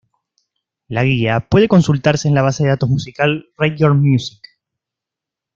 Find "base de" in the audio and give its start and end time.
2.41-2.69